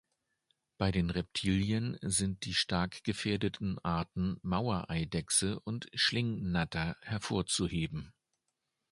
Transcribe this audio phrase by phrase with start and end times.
[0.79, 8.11] Bei den Reptilien sind die stark gefährdeten Arten Mauereidechse und Schlingnatter hervorzuheben.